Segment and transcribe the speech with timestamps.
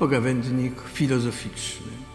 [0.00, 2.09] pogawędnik filozoficzny.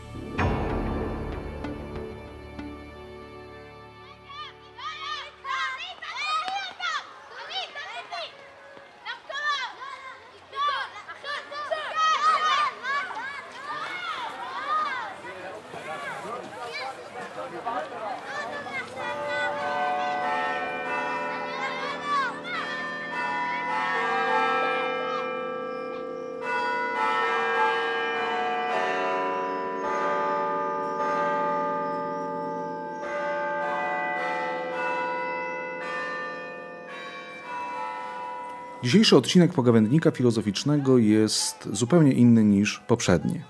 [38.86, 43.44] Dzisiejszy odcinek pogawędnika filozoficznego jest zupełnie inny niż poprzednie.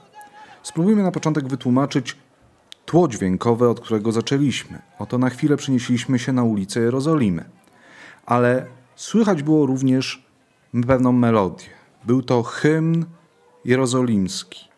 [0.63, 2.17] Spróbujmy na początek wytłumaczyć
[2.85, 4.81] tło dźwiękowe, od którego zaczęliśmy.
[4.99, 7.45] Oto na chwilę przenieśliśmy się na ulicę Jerozolimy.
[8.25, 10.25] Ale słychać było również
[10.87, 11.67] pewną melodię.
[12.05, 13.05] Był to hymn
[13.65, 14.69] jerozolimski,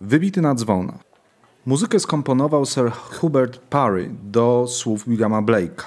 [0.00, 1.00] wybity na dzwonach.
[1.66, 5.84] Muzykę skomponował Sir Hubert Parry do słów Williama Blake'a.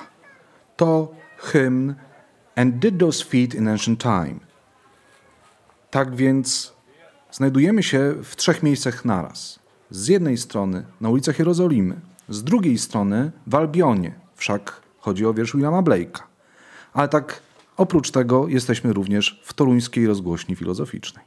[0.76, 1.96] To hymn
[2.56, 4.40] and did those feet in ancient time.
[5.92, 6.74] Tak więc
[7.32, 9.60] znajdujemy się w trzech miejscach naraz.
[9.90, 15.54] Z jednej strony na ulicach Jerozolimy, z drugiej strony w Albionie, wszak chodzi o wiersz
[15.54, 16.22] Williama Blake'a.
[16.94, 17.42] Ale tak
[17.78, 21.26] oprócz tego jesteśmy również w toruńskiej rozgłośni filozoficznej.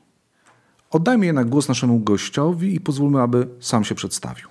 [0.91, 4.49] Oddajmy jednak głos naszemu gościowi i pozwólmy, aby sam się przedstawił.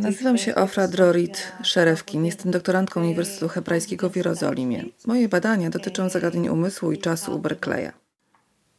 [0.00, 2.24] Nazywam się Ofra Drorit Szerewkin.
[2.24, 4.84] Jestem doktorantką Uniwersytetu Hebrajskiego w Jerozolimie.
[5.06, 7.90] Moje badania dotyczą zagadnień umysłu i czasu u Berkeleya.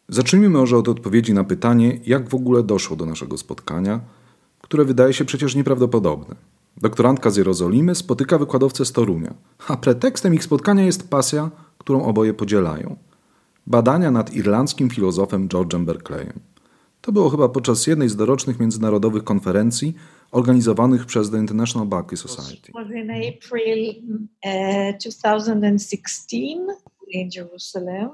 [0.09, 3.99] Zacznijmy może od odpowiedzi na pytanie, jak w ogóle doszło do naszego spotkania,
[4.61, 6.35] które wydaje się przecież nieprawdopodobne.
[6.77, 9.33] Doktorantka z Jerozolimy spotyka wykładowcę z Torunia,
[9.67, 12.95] a pretekstem ich spotkania jest pasja, którą oboje podzielają.
[13.67, 16.39] Badania nad irlandzkim filozofem George'em Berkeleyem.
[17.07, 19.93] To było chyba podczas jednej z dorocznych międzynarodowych konferencji
[20.31, 22.71] organizowanych przez The International Barclay Society.
[22.73, 23.95] was in April
[24.45, 26.37] uh, 2016
[27.07, 28.09] in Jerusalem.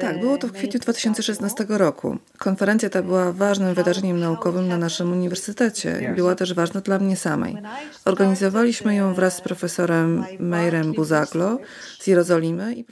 [0.00, 2.18] Tak, było to w kwietniu 2016 roku.
[2.38, 7.16] Konferencja ta była ważnym wydarzeniem naukowym na naszym uniwersytecie i była też ważna dla mnie
[7.16, 7.56] samej.
[8.04, 11.58] Organizowaliśmy ją wraz z profesorem Meirem Buzaglo
[11.98, 12.84] z Jerozolimy i,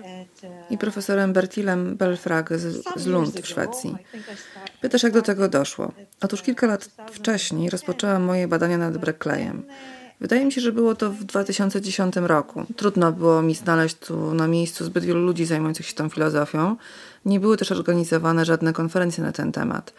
[0.70, 3.96] i profesorem Bertilem Belfrage z, Lund w Szwecji.
[4.80, 5.92] Pytasz, jak do tego doszło?
[6.20, 9.62] Otóż kilka lat wcześniej rozpoczęłam moje badania nad Berkeleyem.
[10.20, 12.64] Wydaje mi się, że było to w 2010 roku.
[12.76, 16.76] Trudno było mi znaleźć tu na miejscu zbyt wielu ludzi zajmujących się tą filozofią.
[17.24, 19.94] Nie były też organizowane żadne konferencje na ten temat.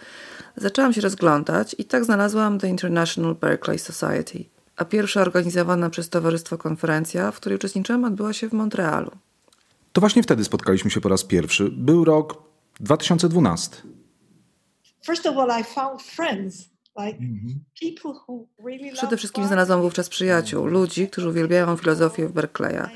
[0.58, 4.46] Zaczęłam się rozglądać i tak znalazłam The International Berkeley Society.
[4.76, 9.12] A pierwsza organizowana przez towarzystwo konferencja, w której uczestniczyłam, odbyła się w Montrealu.
[9.94, 11.70] To właśnie wtedy spotkaliśmy się po raz pierwszy.
[11.72, 12.44] Był rok
[12.80, 13.76] 2012.
[15.06, 16.70] First of all, I found friends.
[18.94, 22.90] Przede wszystkim znalazłam wówczas przyjaciół, ludzi, którzy uwielbiają filozofię Berkeleya.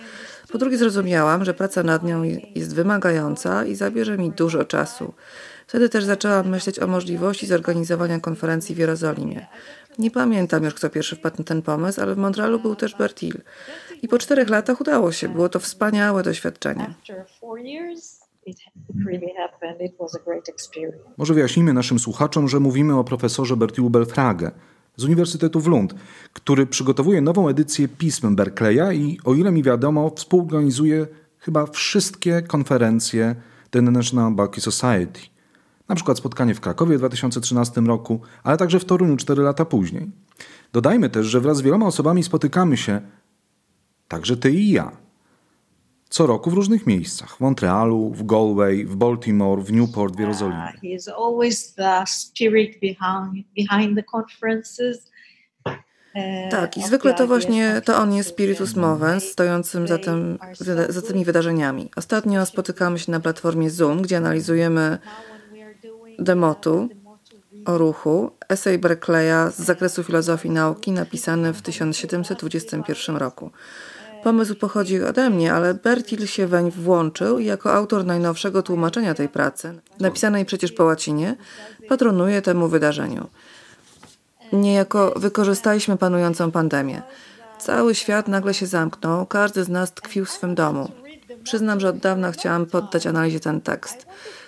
[0.52, 2.24] Po drugie zrozumiałam, że praca nad nią
[2.56, 5.13] jest wymagająca i zabierze mi dużo czasu.
[5.68, 9.47] Wtedy też zaczęłam myśleć o możliwości zorganizowania konferencji w Jerozolimie.
[10.00, 13.42] Nie pamiętam już, kto pierwszy wpadł na ten pomysł, ale w Montrealu był też Bertil.
[14.02, 15.30] I po czterech latach udało się.
[15.30, 16.94] Było to wspaniałe doświadczenie.
[21.18, 24.52] Może wyjaśnijmy naszym słuchaczom, że mówimy o profesorze Bertilu Belfrage
[24.96, 25.96] z Uniwersytetu w Lund,
[26.34, 31.08] który przygotowuje nową edycję pism Berkeleya i o ile mi wiadomo, współorganizuje
[31.40, 33.36] chyba wszystkie konferencje
[33.70, 35.20] The International Barclay Society.
[35.90, 40.12] Na przykład spotkanie w Krakowie w 2013 roku, ale także w Toruniu 4 lata później.
[40.74, 43.02] Dodajmy też, że wraz z wieloma osobami spotykamy się,
[44.08, 45.03] także ty i ja,
[46.13, 47.38] co roku w różnych miejscach.
[47.38, 50.74] W Montrealu, w Galway, w Baltimore, w Newport, w Jerozolimie.
[50.81, 55.12] He is always the spirit behind, behind the conferences.
[56.51, 60.39] Tak, i zwykle to właśnie to on jest spiritus movens, stojącym za, tym,
[60.89, 61.92] za tymi wydarzeniami.
[61.95, 64.98] Ostatnio spotykamy się na platformie Zoom, gdzie analizujemy
[66.19, 66.89] demotu
[67.66, 73.51] o ruchu, esej Berkeleya z zakresu filozofii nauki napisany w 1721 roku.
[74.24, 79.30] Pomysł pochodzi ode mnie, ale Bertil się weń włączył i jako autor najnowszego tłumaczenia tej
[79.30, 81.36] pracy, napisanej przecież po łacinie,
[81.90, 83.28] patronuje temu wydarzeniu.
[84.54, 87.02] Niejako wykorzystaliśmy panującą pandemię.
[87.60, 90.92] Cały świat nagle się zamknął, każdy z nas tkwił w swym domu.
[91.44, 94.08] Przyznam, że od dawna chciałam poddać analizie ten tekst.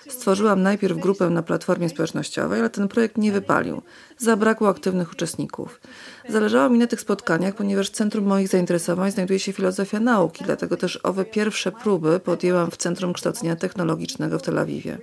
[0.10, 3.82] Stworzyłam najpierw grupę na platformie społecznościowej, ale ten projekt nie wypalił.
[4.18, 5.82] Zabrakło aktywnych uczestników.
[6.30, 10.78] Zależało mi na tych spotkaniach, ponieważ w centrum moich zainteresowań znajduje się filozofia nauki, dlatego
[10.78, 14.98] też owe pierwsze próby podjęłam w Centrum Kształcenia Technologicznego w Tel Awiwie.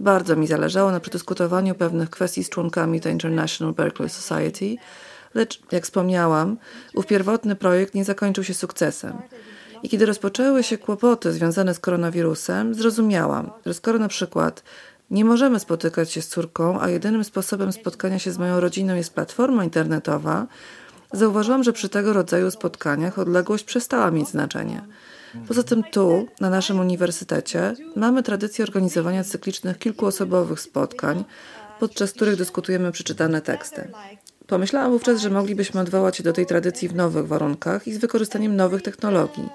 [0.00, 4.76] Bardzo mi zależało na przedyskutowaniu pewnych kwestii z członkami The International Berkeley Society,
[5.34, 6.56] lecz jak wspomniałam,
[6.94, 9.12] ów pierwotny projekt nie zakończył się sukcesem.
[9.82, 14.62] I kiedy rozpoczęły się kłopoty związane z koronawirusem, zrozumiałam, że skoro na przykład
[15.10, 19.14] nie możemy spotykać się z córką, a jedynym sposobem spotkania się z moją rodziną jest
[19.14, 20.46] platforma internetowa,
[21.12, 24.82] zauważyłam, że przy tego rodzaju spotkaniach odległość przestała mieć znaczenie.
[25.48, 31.24] Poza tym tu, na naszym uniwersytecie, mamy tradycję organizowania cyklicznych kilkuosobowych spotkań,
[31.80, 33.88] podczas których dyskutujemy przeczytane teksty.
[34.46, 38.56] Pomyślałam wówczas, że moglibyśmy odwołać się do tej tradycji w nowych warunkach i z wykorzystaniem
[38.56, 39.48] nowych technologii.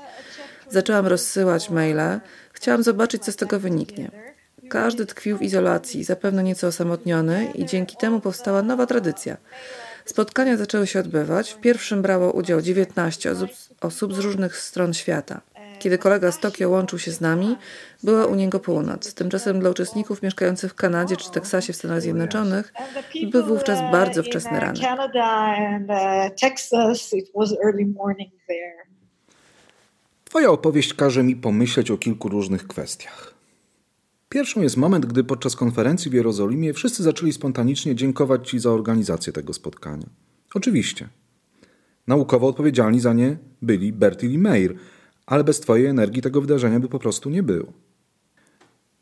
[0.70, 2.20] Zaczęłam rozsyłać maile,
[2.54, 4.12] chciałam zobaczyć, co z tego wyniknie.
[4.70, 9.38] Każdy tkwił w izolacji, zapewne nieco osamotniony, i dzięki temu powstała nowa tradycja.
[10.06, 11.54] Spotkania zaczęły się odbywać.
[11.54, 13.50] W pierwszym brało udział 19 osób,
[13.82, 15.42] osób z różnych stron świata.
[15.80, 17.58] Kiedy kolega z Tokio łączył się z nami,
[18.04, 19.14] była u niego północ.
[19.14, 22.74] Tymczasem dla uczestników mieszkających w Kanadzie czy Teksasie w Stanach Zjednoczonych
[23.32, 24.84] był wówczas bardzo wczesny ranek.
[30.24, 33.34] Twoja opowieść każe mi pomyśleć o kilku różnych kwestiach.
[34.30, 39.34] Pierwszą jest moment, gdy podczas konferencji w Jerozolimie wszyscy zaczęli spontanicznie dziękować Ci za organizację
[39.34, 40.06] tego spotkania.
[40.54, 41.08] Oczywiście.
[42.08, 44.76] Naukowo odpowiedzialni za nie byli Bertil i Meir,
[45.30, 47.74] ale bez Twojej energii tego wydarzenia by po prostu nie było.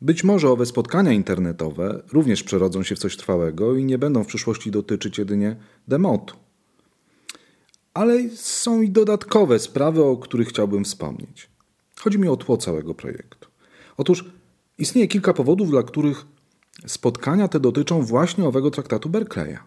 [0.00, 4.26] Być może owe spotkania internetowe również przerodzą się w coś trwałego i nie będą w
[4.26, 5.56] przyszłości dotyczyć jedynie
[5.88, 6.36] demotu.
[7.94, 11.50] Ale są i dodatkowe sprawy, o których chciałbym wspomnieć.
[12.00, 13.48] Chodzi mi o tło całego projektu.
[13.96, 14.24] Otóż
[14.78, 16.26] istnieje kilka powodów, dla których
[16.86, 19.58] spotkania te dotyczą właśnie owego traktatu Berkeleya.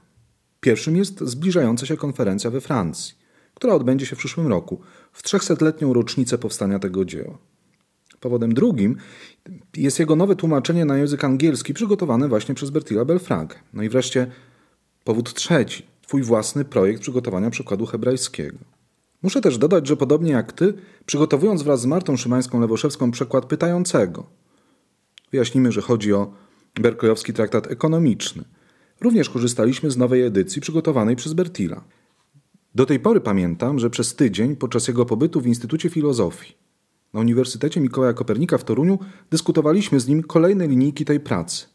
[0.60, 3.21] Pierwszym jest zbliżająca się konferencja we Francji
[3.62, 4.82] która odbędzie się w przyszłym roku,
[5.12, 7.38] w 300-letnią rocznicę powstania tego dzieła.
[8.20, 8.96] Powodem drugim
[9.78, 13.56] jest jego nowe tłumaczenie na język angielski przygotowane właśnie przez Bertilla Belfrage.
[13.74, 14.28] No i wreszcie
[15.04, 18.58] powód trzeci, twój własny projekt przygotowania przykładu hebrajskiego.
[19.24, 20.74] Muszę też dodać, że podobnie jak ty,
[21.06, 24.26] przygotowując wraz z Martą Szymańską-Lewoszewską przekład pytającego,
[25.32, 26.34] wyjaśnimy, że chodzi o
[26.76, 28.44] Berkeleyowski traktat ekonomiczny.
[29.02, 31.84] Również korzystaliśmy z nowej edycji przygotowanej przez Bertilla.
[32.76, 36.58] Do tej pory pamiętam, że przez tydzień podczas jego pobytu w Instytucie Filozofii
[37.14, 41.66] na Uniwersytecie Mikołaja Kopernika w Toruniu dyskutowaliśmy z nim kolejne linijki tej pracy.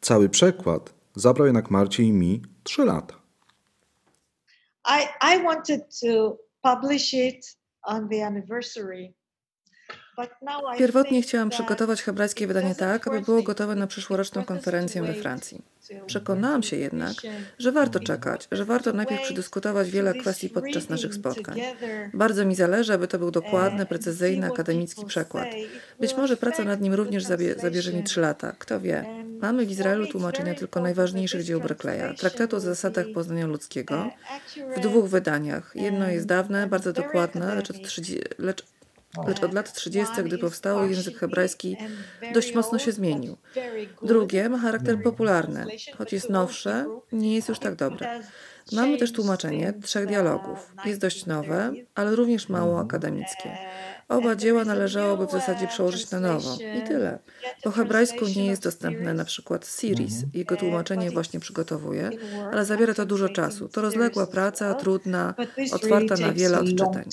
[0.00, 3.14] Cały przekład zabrał jednak Marcie i mi trzy lata.
[4.84, 9.14] I, I wanted to publish it on the anniversary
[10.78, 15.62] Pierwotnie chciałam przygotować hebrajskie wydanie tak, aby było gotowe na przyszłoroczną konferencję we Francji.
[16.06, 17.14] Przekonałam się jednak,
[17.58, 21.60] że warto czekać, że warto najpierw przedyskutować wiele kwestii podczas naszych spotkań.
[22.14, 25.48] Bardzo mi zależy, aby to był dokładny, precyzyjny, akademicki przekład.
[26.00, 29.04] Być może praca nad nim również zabie zabierze mi trzy lata, kto wie.
[29.40, 34.10] Mamy w Izraelu tłumaczenia tylko najważniejszych dzieł Berkeleya, traktatu o zasadach poznania ludzkiego,
[34.76, 35.72] w dwóch wydaniach.
[35.74, 38.64] Jedno jest dawne, bardzo dokładne, lecz, od 30, lecz
[39.26, 41.76] lecz od lat 30., gdy powstało, język hebrajski
[42.34, 43.36] dość mocno się zmienił.
[44.02, 45.66] Drugie ma charakter popularny,
[45.98, 48.20] choć jest nowsze, nie jest już tak dobre.
[48.72, 50.72] Mamy też tłumaczenie trzech dialogów.
[50.84, 53.58] Jest dość nowe, ale również mało akademickie.
[54.08, 56.56] Oba dzieła należałoby w zasadzie przełożyć na nowo.
[56.78, 57.18] I tyle.
[57.62, 60.14] Po hebrajsku nie jest dostępne na przykład Series.
[60.34, 62.10] Jego tłumaczenie właśnie przygotowuję,
[62.52, 63.68] ale zabiera to dużo czasu.
[63.68, 65.34] To rozległa praca, trudna,
[65.72, 67.04] otwarta na wiele odczytań.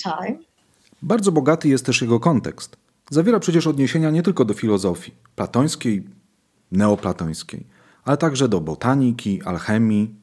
[1.02, 2.76] Bardzo bogaty jest też jego kontekst.
[3.10, 6.04] Zawiera przecież odniesienia nie tylko do filozofii platońskiej,
[6.72, 7.66] neoplatońskiej,
[8.04, 10.14] ale także do botaniki, alchemii,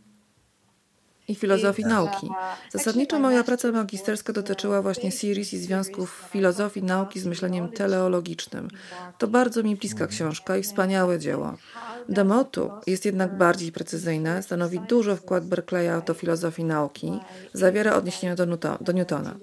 [1.27, 2.29] i filozofii nauki.
[2.71, 8.67] Zasadniczo moja praca magisterska dotyczyła właśnie series i związków filozofii nauki z myśleniem teleologicznym.
[9.17, 11.53] To bardzo mi bliska książka i wspaniałe dzieło.
[12.09, 17.19] Demotu jest jednak bardziej precyzyjne, stanowi dużo wkład Berkeleya do filozofii nauki,
[17.53, 18.45] zawiera odniesienia do,
[18.81, 19.35] do Newtona.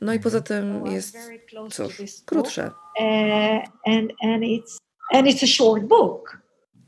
[0.00, 1.16] No i poza tym jest,
[1.70, 2.70] cóż, krótsze.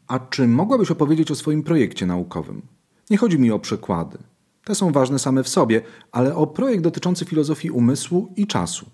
[0.06, 2.62] A czy mogłabyś opowiedzieć o swoim projekcie naukowym?
[3.10, 4.18] Nie chodzi mi o przekłady.
[4.64, 8.86] Te są ważne same w sobie, ale o projekt dotyczący filozofii umysłu i czasu.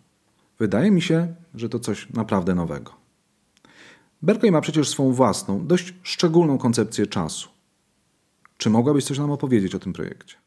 [0.59, 2.92] Wydaje mi się, że to coś naprawdę nowego.
[4.23, 7.49] Berkeley ma przecież swą własną, dość szczególną koncepcję czasu.
[8.56, 10.43] Czy mogłabyś coś nam opowiedzieć o tym projekcie?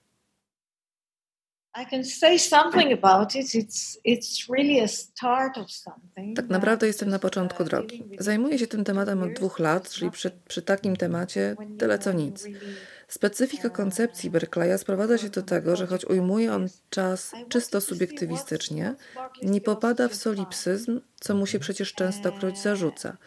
[6.36, 8.04] Tak naprawdę jestem na początku drogi.
[8.20, 12.46] Zajmuję się tym tematem od dwóch lat, czyli przy, przy takim temacie tyle co nic.
[13.08, 18.96] Specyfika koncepcji Berkeleya sprowadza się do tego, że choć ujmuje on czas czysto subiektywistycznie,
[19.44, 23.18] nie popada w solipsyzm, co mu się przecież częstokroć zarzuca.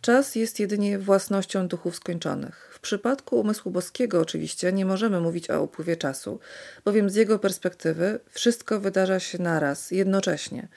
[0.00, 2.71] Czas jest jedynie własnością duchów skończonych.
[2.82, 6.40] Przypadku umysłu boskiego oczywiście nie możemy mówić o upływie czasu,
[6.84, 10.68] bowiem z jego perspektywy wszystko wydarza się naraz, jednocześnie,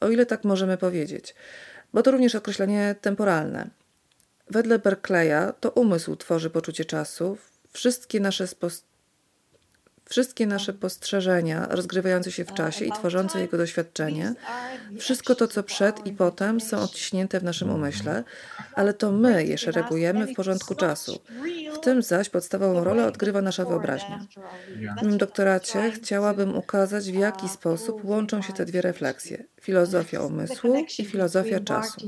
[0.00, 1.34] o ile tak możemy powiedzieć,
[1.92, 3.70] bo to również określenie temporalne.
[4.50, 7.38] Wedle Berkeleya to umysł tworzy poczucie czasu,
[7.72, 8.87] wszystkie nasze spostrzeżenia
[10.08, 14.34] Wszystkie nasze postrzeżenia, rozgrywające się w czasie i tworzące jego doświadczenie,
[14.98, 18.24] wszystko to, co przed i potem, są odciśnięte w naszym umyśle,
[18.74, 21.20] ale to my je szeregujemy w porządku czasu.
[21.74, 24.26] W tym zaś podstawową rolę odgrywa nasza wyobraźnia.
[24.98, 30.84] W moim doktoracie chciałabym ukazać, w jaki sposób łączą się te dwie refleksje: filozofia umysłu
[30.98, 32.00] i filozofia czasu.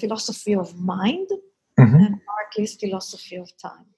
[0.00, 1.30] Philosophy of mind
[1.76, 3.91] and Berkeley's philosophy of time.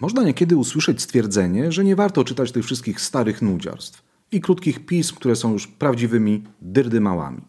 [0.00, 5.16] Można niekiedy usłyszeć stwierdzenie, że nie warto czytać tych wszystkich starych nudziarstw i krótkich pism,
[5.16, 7.42] które są już prawdziwymi dyrdymałami.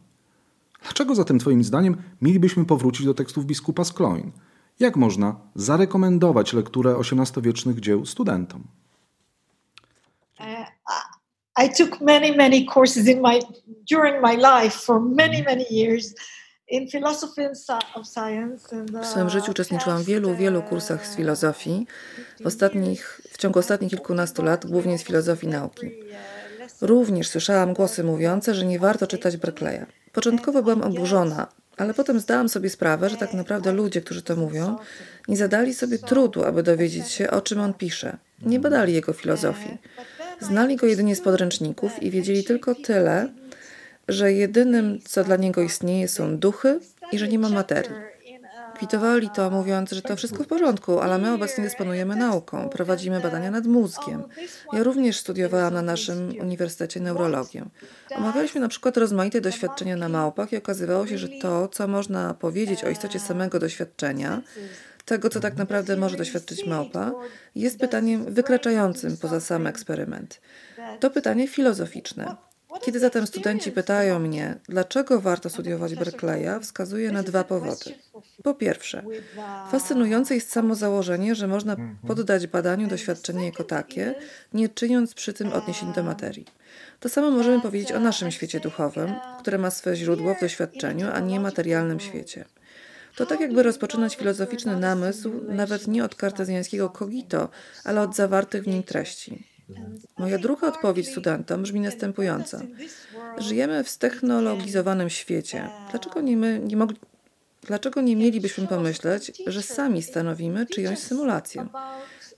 [0.83, 4.31] Dlaczego zatem Twoim zdaniem mielibyśmy powrócić do tekstów biskupa Skloin?
[4.79, 8.63] Jak można zarekomendować lekturę XVIII-wiecznych dzieł studentom?
[10.39, 10.67] Uh,
[11.65, 13.39] I took many, many courses in my
[13.91, 16.13] during my life for many, many years.
[19.01, 21.87] W swoim życiu uczestniczyłam w wielu, wielu kursach z filozofii.
[22.41, 25.91] W, ostatnich, w ciągu ostatnich kilkunastu lat, głównie z filozofii nauki.
[26.81, 29.85] Również słyszałam głosy mówiące, że nie warto czytać Berkeleya.
[30.11, 31.47] Początkowo byłam oburzona,
[31.77, 34.75] ale potem zdałam sobie sprawę, że tak naprawdę ludzie, którzy to mówią,
[35.27, 38.17] nie zadali sobie trudu, aby dowiedzieć się, o czym on pisze.
[38.41, 39.77] Nie badali jego filozofii.
[40.39, 43.29] Znali go jedynie z podręczników i wiedzieli tylko tyle,
[44.07, 46.79] że jedynym, co dla niego istnieje, są duchy
[47.11, 47.95] i że nie ma materii.
[48.75, 53.51] Kwitowali to, mówiąc, że to wszystko w porządku, ale my obecnie dysponujemy nauką, prowadzimy badania
[53.51, 54.23] nad mózgiem.
[54.73, 57.65] Ja również studiowałam na naszym uniwersytecie neurologię.
[58.15, 62.83] Omawialiśmy na przykład rozmaite doświadczenia na małpach i okazywało się, że to, co można powiedzieć
[62.83, 64.41] o istocie samego doświadczenia,
[65.05, 67.11] tego, co tak naprawdę może doświadczyć małpa,
[67.55, 70.41] jest pytaniem wykraczającym poza sam eksperyment.
[70.99, 72.35] To pytanie filozoficzne.
[72.81, 77.95] Kiedy zatem studenci pytają mnie, dlaczego warto studiować Berkeleya, wskazuję na dwa powody.
[78.43, 79.03] Po pierwsze,
[79.71, 81.75] fascynujące jest samo założenie, że można
[82.07, 84.15] poddać badaniu doświadczenie jako takie,
[84.53, 86.45] nie czyniąc przy tym odniesień do materii.
[86.99, 91.19] To samo możemy powiedzieć o naszym świecie duchowym, które ma swe źródło w doświadczeniu, a
[91.19, 92.45] nie materialnym świecie.
[93.15, 97.49] To tak jakby rozpoczynać filozoficzny namysł nawet nie od kartezjańskiego cogito,
[97.83, 99.56] ale od zawartych w nim treści.
[100.17, 102.59] Moja druga odpowiedź studentom brzmi następująco.
[103.37, 105.69] Żyjemy w ztechnologizowanym świecie.
[105.91, 106.97] Dlaczego nie, my, nie mogli,
[107.67, 111.67] Dlaczego nie mielibyśmy pomyśleć, że sami stanowimy czyjąś symulację?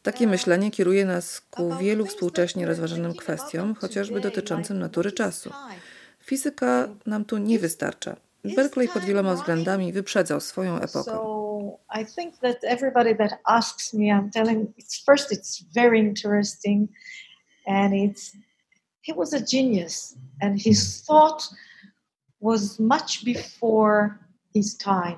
[0.04, 5.52] Takie myślenie kieruje nas ku wielu współcześnie rozważanym kwestiom, chociażby dotyczącym natury czasu.
[6.20, 8.16] Fizyka nam tu nie wystarcza.
[8.56, 11.39] Berkeley pod wieloma względami wyprzedzał swoją epokę.
[11.90, 16.88] I think that everybody that asks me, I'm telling it's first it's very interesting
[17.68, 18.38] and it's
[19.02, 21.50] he was a genius and his thought
[22.40, 24.10] was much before
[24.56, 25.18] his time.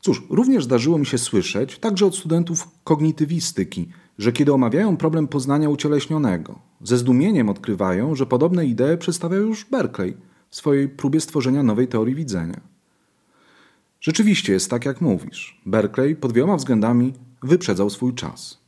[0.00, 5.68] Cóż, również zdarzyło mi się słyszeć, także od studentów kognitywistyki, że kiedy omawiają problem poznania
[5.68, 10.16] ucieleśnionego, ze zdumieniem odkrywają, że podobne idee przedstawia już Berkeley–
[10.54, 12.60] w swojej próbie stworzenia nowej teorii widzenia.
[14.04, 15.60] Rzeczywiście jest tak, jak mówisz.
[15.66, 18.58] Berkeley pod wieloma względami wyprzedzał swój czas.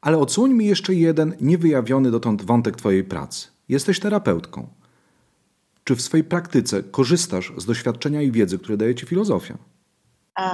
[0.00, 3.48] Ale odsłoń mi jeszcze jeden niewyjawiony dotąd wątek Twojej pracy.
[3.68, 4.68] Jesteś terapeutką.
[5.84, 9.54] Czy w swojej praktyce korzystasz z doświadczenia i wiedzy, które daje Ci filozofia?
[9.54, 10.44] Uh,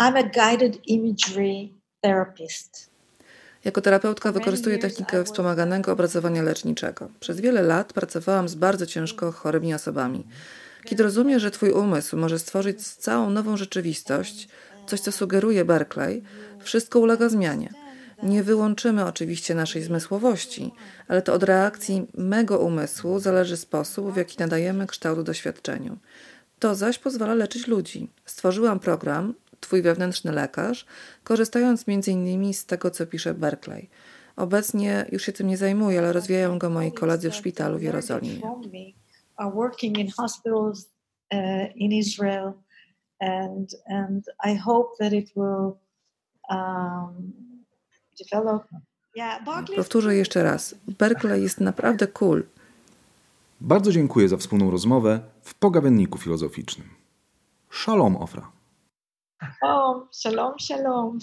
[0.00, 1.68] I'm a guided imagery
[2.00, 2.90] therapist.
[3.64, 7.08] Jako terapeutka wykorzystuję technikę wspomaganego obrazowania leczniczego.
[7.20, 10.24] Przez wiele lat pracowałam z bardzo ciężko chorymi osobami.
[10.84, 14.48] Kiedy rozumiem, że Twój umysł może stworzyć całą nową rzeczywistość,
[14.86, 16.22] coś co sugeruje Berkeley,
[16.58, 17.70] wszystko ulega zmianie.
[18.22, 20.72] Nie wyłączymy oczywiście naszej zmysłowości,
[21.08, 25.98] ale to od reakcji mego umysłu zależy sposób, w jaki nadajemy kształt doświadczeniu.
[26.58, 28.10] To zaś pozwala leczyć ludzi.
[28.24, 30.86] Stworzyłam program, Twój wewnętrzny lekarz,
[31.24, 32.54] korzystając m.in.
[32.54, 33.90] z tego, co pisze Berkeley.
[34.36, 38.40] Obecnie już się tym nie zajmuję, ale rozwijają go moi koledzy w szpitalu w Jerozolimie.
[39.38, 40.86] Working in hospitals
[41.32, 42.54] uh, in Israel,
[43.20, 45.78] and and I hope that it will
[46.50, 47.32] um,
[48.18, 48.64] develop
[49.76, 50.74] Powtórzę jeszcze raz.
[50.98, 52.44] Berkeley jest naprawdę cool.
[53.60, 56.88] Bardzo dziękuję za wspólną rozmowę w pogawędniku filozoficznym.
[57.70, 58.52] Shalom, Ofra.
[59.62, 61.18] Oh, shalom, shalom.